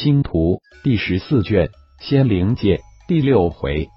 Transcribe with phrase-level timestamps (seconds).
[0.00, 3.88] 星图第十四卷仙灵界第六回，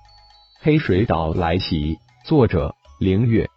[0.59, 1.99] 黑水岛来袭。
[2.25, 3.47] 作者：凌月。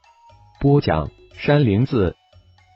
[0.60, 2.16] 播讲：山灵子。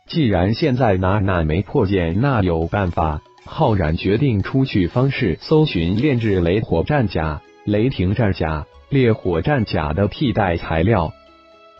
[0.08, 3.20] 既然现在拿那枚破剑，那有办法。
[3.44, 11.12] 浩然决定出去方式搜寻炼制雷火战甲、雷霆战甲、烈火战甲的替代材料。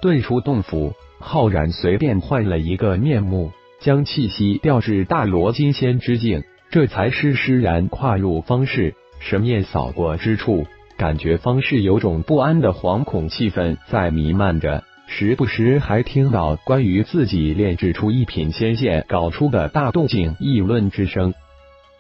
[0.03, 3.51] 遁出洞府，浩然随便换了一个面目，
[3.81, 6.43] 将气息调至大罗金仙之境。
[6.71, 10.67] 这才施施然跨入方式，神念扫过之处，
[10.99, 21.33] 感觉方式有种不安的惶恐气氛在弥漫着，时不时还听到关于自己炼制出一品仙剑搞出的大动静议论之声。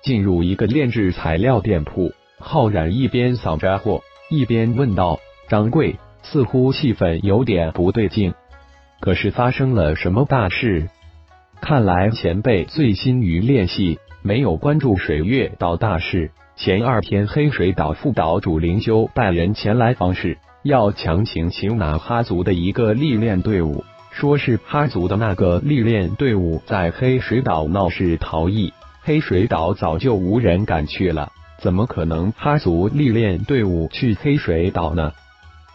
[0.02, 8.34] 进入一个炼制材料店铺，浩然一边扫着货，一边问道：“掌柜，似乎气氛有点不对劲，
[9.00, 10.90] 可是发生了什么大事？
[11.60, 16.32] 看来前辈醉心于练戏。”没有关注水月岛大事。
[16.56, 28.72] 前二天，黑水岛副岛主灵修带人前来方氏，要强行擒拿哈族的一个历练队伍，说是哈族的那个历练队伍在黑水岛闹事逃逸。
[29.02, 35.12] 黑水岛早就无人敢去了，怎么可能哈族历练队伍去黑水岛呢？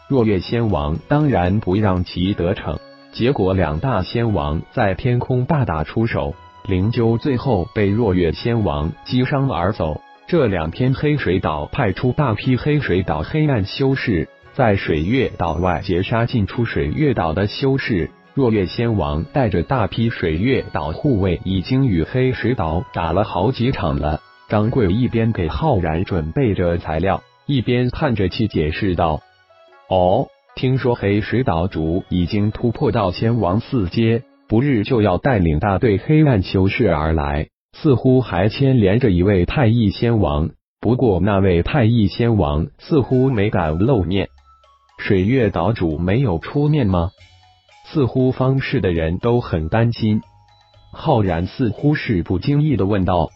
[0.09, 2.77] 若月仙王当然不让其得逞，
[3.13, 6.33] 结果两大仙王在天空大打出手。
[6.65, 10.01] 灵鹫最后被若月仙王击伤而走。
[10.27, 18.09] 这两天，黑水岛派出大批黑水岛黑暗修士，在水月岛外截杀进出水月岛的修士。
[18.33, 24.21] 若月仙王带着大批水月岛护卫，已经与黑水岛打了好几场了。
[24.49, 29.21] 张贵一边给浩然准备着材料，一边叹着气解释道
[29.89, 40.51] ：“哦，听说黑水岛主已经突破到仙王四阶。”不日就要带领大队黑暗修士而来，似乎还牵连着一位太乙仙王。
[40.79, 44.27] 不过那位太乙仙王似乎没敢露面。
[44.99, 47.09] 水月岛主没有出面吗？
[47.87, 50.21] 似乎方氏的人都很担心。
[50.91, 53.29] 浩然似乎是不经意的问道：“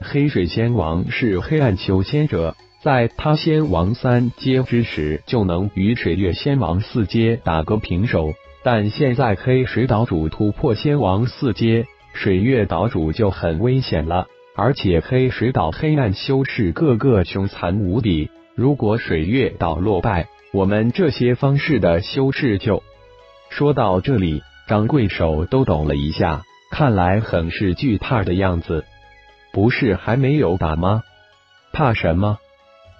[0.00, 14.26] 黑水仙王是黑暗修仙者，在他仙王三阶之时，就能与水月仙王四阶打个平手。”但现在黑水岛主突破仙王四阶，水月岛主就很危险了。
[14.54, 22.82] 而且黑水岛黑暗修士个个凶残无比，如果水月岛落败，我们这些方士的修士就……
[23.48, 28.84] 说到这里，掌柜手都抖了一下，看来很是惧怕的样子。
[29.54, 31.02] 不是还没有打吗？
[31.72, 32.38] 怕什么？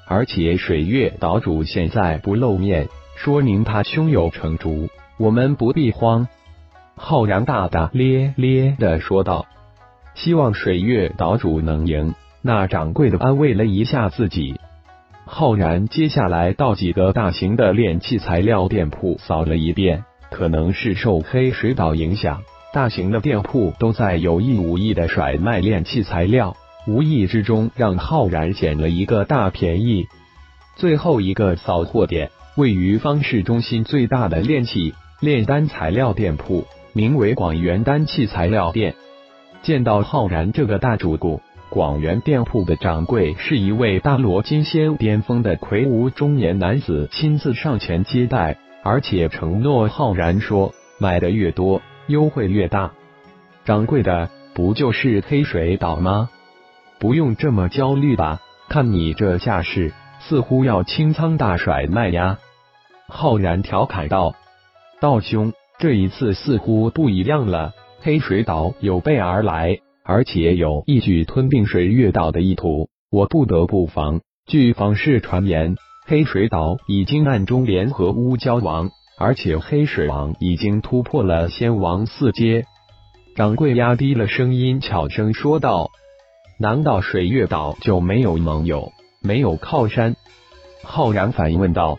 [0.06, 4.88] 而且水月岛主现在不露面，说明他胸有成竹。
[5.18, 6.28] 我们不必慌，
[6.96, 9.46] 浩然大大咧咧的说道
[10.14, 12.14] ：“希望水月岛主能赢。”
[12.46, 14.60] 那掌柜的安慰了一下自己。
[15.24, 22.42] 浩然接下来到几个大型的炼器材料店铺扫了一遍，可能是受黑水岛影响，
[22.74, 26.54] 大型的店铺都在有意无意的甩卖炼器材料，
[26.86, 30.06] 无意之中让浩然捡了一个大便宜。
[30.76, 34.94] 最后一个扫货点位于方市中心最大的炼器。
[35.20, 38.94] 炼丹材料店铺名为广元丹器材料店。
[39.62, 41.40] 见到浩然这个大主顾，
[41.70, 52.92] 广元店铺的掌柜是一位大罗金仙巅峰的魁梧中年男子，亲自上前接待，而且承诺浩然说，买的越多，优惠越大。
[53.64, 56.28] 掌柜的，不就是黑水岛吗？
[57.04, 58.40] 不用这么焦虑吧？
[58.70, 62.38] 看你这架势，似乎要清仓大甩卖呀！
[63.08, 64.34] 浩然调侃道。
[65.02, 67.74] 道兄，这一次似乎不一样了。
[68.00, 74.22] 黑水岛有备而来，而且有一举吞并水月岛的意图，我不得不防。
[74.46, 75.76] 据方氏传言，
[76.06, 78.88] 黑水岛已经暗中联合乌蛟王，
[79.18, 82.64] 而且黑水王已经突破了仙王四阶。
[83.36, 85.90] 掌柜压低了声音，悄声说道
[86.58, 90.16] ：“难道水月岛就没有盟友，没有靠山？”
[90.82, 91.98] 浩然反问道：“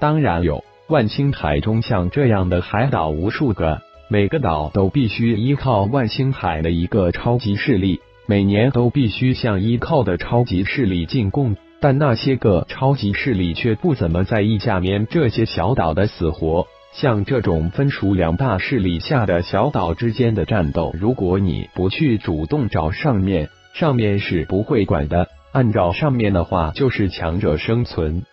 [0.00, 7.98] 当然有。”万星海中像这样的海岛无数个，每个岛都必须依靠万星海的一个超级势力，
[8.28, 11.56] 每年都必须向依靠的超级势力进贡。
[11.80, 16.68] 但那些个超级势力却不怎么在意下面这些小岛的死活。
[16.92, 25.28] 像这种分属两大势力下的小岛之间的战斗，如果你不去主动找上面，上面是不会管的。
[25.52, 28.24] 按照上面的话，就是强者生存。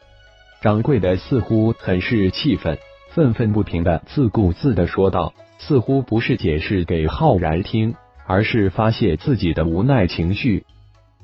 [0.62, 2.78] 掌柜的似乎很是气愤，
[3.10, 7.95] 愤愤不平的自顾自的说道，似乎不是解释给浩然听，
[8.25, 10.66] 而是发泄自己的无奈情绪。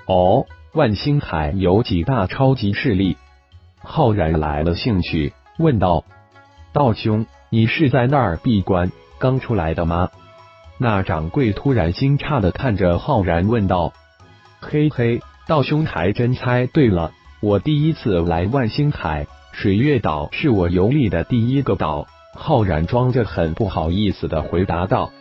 [0.06, 3.16] 哦，万星海有几大超级势力？
[3.82, 6.04] 浩然来了兴趣，问道
[6.74, 10.10] ：“道兄，你是在那儿闭关刚出来的吗？”
[10.78, 13.94] 那掌柜突然惊诧的看着浩然问道
[14.72, 17.12] ：“嘿嘿，道兄还真猜对了，
[17.42, 22.06] 我第一次来万星海水月岛，是我游历的第一个岛。”
[22.38, 25.12] 浩然装着很不好意思的回答道：“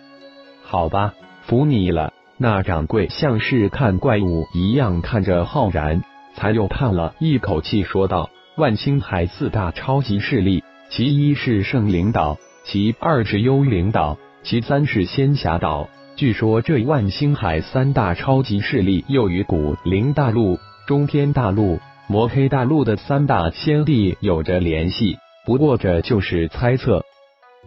[0.62, 1.14] 好吧，
[1.46, 6.02] 服你了。”那掌柜像是看怪物一样看着浩然，
[6.34, 8.28] 才又叹了一口气说道
[8.58, 12.36] ：“万星海四大超级势力，其一是圣灵岛，
[12.66, 15.88] 其二是幽灵岛，其三是仙侠岛。
[16.18, 21.78] 据说这万星海三大超级势力又与古灵大陆、中天大陆、
[22.08, 25.16] 魔黑大陆的三大先帝有着联系。
[25.46, 27.04] 不过这就是猜测。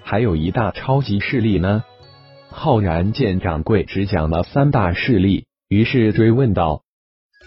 [0.03, 1.85] 还有一大超级势力呢？”
[2.51, 6.81] 浩然见掌柜只讲了三大势力，于是追问道：“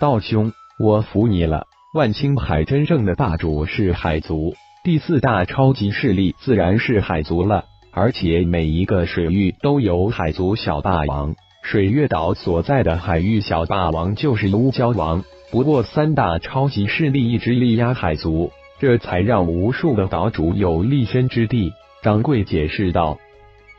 [0.00, 1.66] 道兄，我服你了。
[1.94, 7.66] 万星海真正的霸主是海族，第四大超级势力自然是海族了。
[7.94, 15.22] 而且每一个水域都有海族小霸王，水月岛所在的海域小霸王就是乌蛟王。
[15.52, 18.50] 不过三大超级势力一直力压海族，
[18.80, 23.18] 这才让无数的岛主有立身之地。”掌柜解释道。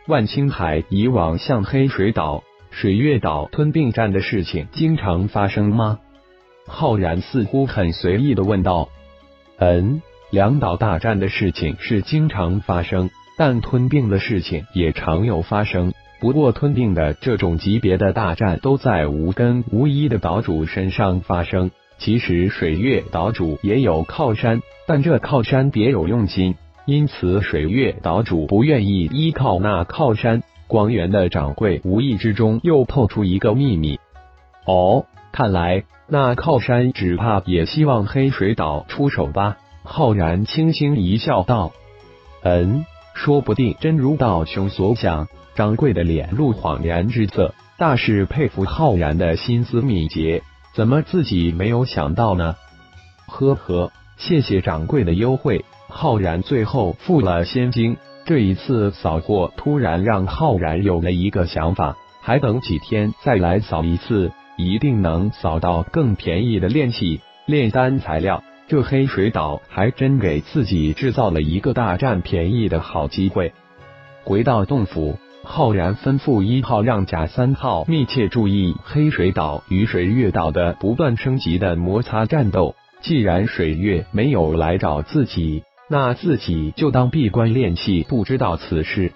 [0.08, 6.00] 万青海以往向黑水岛、水月岛吞并战的事情经常发生吗？
[6.66, 8.90] 浩然似乎很随意的问道。
[9.58, 10.02] 嗯，
[10.32, 15.94] 两岛大战的事情是经常发生，但吞并的事情也常有发生。
[16.20, 21.72] 不过吞并的这种级别的大战都在无根无依的岛主身上发生。
[21.98, 26.56] 其实水月岛主也有靠山，但这靠山别有用心。
[26.86, 30.44] 因此，水月岛主不愿意依靠那靠山。
[30.68, 34.00] 光源的掌柜无意之中又透出一个秘密。
[34.66, 39.58] 哦，看来那靠山只怕也希望黑水岛出手吧？
[39.84, 41.72] 浩然轻轻一笑，道
[42.44, 42.84] ：“嗯，
[43.16, 52.58] 说不定真如道兄所想。”掌柜的脸露恍然之色，大是佩服浩然的心思敏捷，怎么自己没有想到呢？
[53.26, 55.64] 呵呵，谢谢掌柜的优惠。
[55.88, 57.96] 浩然最后付了仙金，
[58.26, 68.44] 这一次扫货突然让浩然有了一个想法，还等几天再来扫一次，一定能扫到更便宜的炼器、炼丹材料。
[68.68, 73.54] 这黑水岛还真给自己制造了一个大占便宜的好机会。
[74.24, 82.76] 回到洞府，浩然吩咐一号让甲三号密切注意黑水岛与水月岛的不断升级的摩擦战斗。
[83.02, 85.64] 既然水月没有来找自己。
[85.88, 89.12] 那自己就当闭关练气，不知道此事。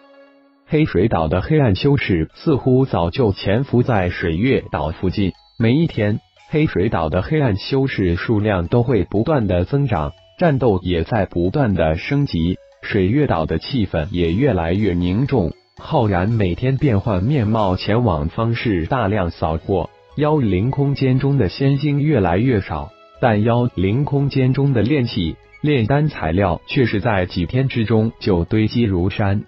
[0.68, 5.32] 黑水岛的黑暗修士似乎早就潜伏在水月岛附近。
[5.58, 6.20] 每一天，
[6.52, 15.54] 黑水岛的黑暗修士数量都会不断的增长，战斗也在不断的升级，水月岛的气氛也越来越凝重。
[15.78, 22.90] 浩然每天变换面貌前往方式大量扫货，妖灵空间中的仙晶越来越少，
[23.22, 25.36] 但妖灵空间中的炼器。
[25.62, 29.44] 炼丹材料却是在几天之中就堆积如山。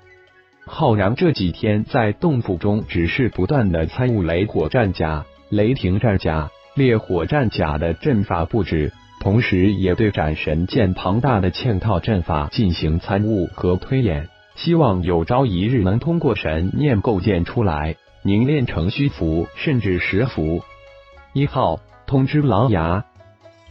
[0.67, 20.61] 浩然这几天在洞府中只是不断的参悟雷火战甲、雷霆战甲、烈火战甲的阵法布置，同时也对斩神剑庞大的嵌套阵法进行参悟和推演，希望有朝一日能通过神念构建出来，凝练成虚符甚至实符。
[21.33, 23.05] 一号通知狼牙。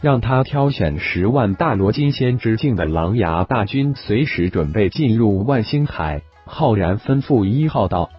[0.01, 6.23] 让他挑选十万大罗金仙之境的狼牙大军，随时准备进入万星海。
[6.43, 8.09] 浩然吩咐一号道：“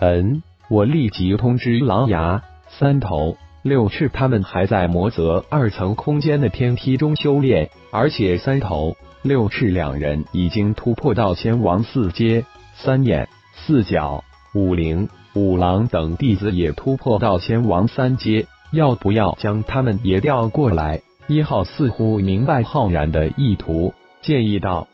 [0.00, 12.44] 嗯，我立即通知狼牙、三头、六翅，他们还在魔泽二层空间的天梯中修炼，而且三头、六翅两人已经突破到仙王四阶，
[12.74, 14.22] 三眼、四角、
[14.54, 24.88] 五灵、五郎等弟子也突破到仙王三阶，要不要将他们也调过来？”一号似乎明白浩然的意图，建议道：“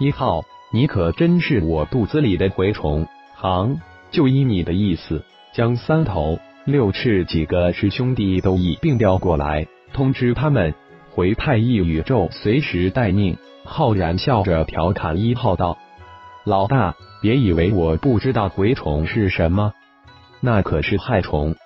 [0.00, 3.06] 一号，你可真是我肚子里的蛔虫。
[3.34, 3.78] 行，
[4.10, 5.22] 就依你的意思，
[5.52, 6.38] 将三头
[6.68, 10.74] 六翅几个师兄弟都一并调过来，通知他们
[11.10, 15.78] 回太一宇宙随时待命。”浩然笑着调侃一号道
[16.44, 19.72] ：“老大，别以为我不知道蛔虫是什么，
[20.42, 21.56] 那可是害虫，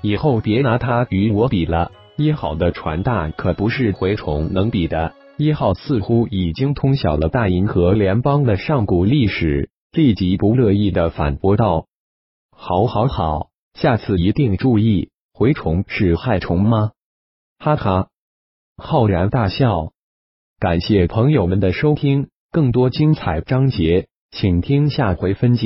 [0.00, 5.12] 以后别拿它与我比了。”一号的船大可不是蛔虫能比的。
[5.38, 11.86] 一号似乎已经通晓了大银河联邦的上古历史，立即不乐意的反驳道
[12.56, 15.10] ：“好，好，好，下次一定注意。
[15.34, 16.92] 蛔虫是害虫吗？
[17.58, 18.08] 哈哈，
[18.78, 19.92] 浩然大笑。
[20.58, 25.64] 感谢朋友们的收听，更多精彩章节，请听下回分解。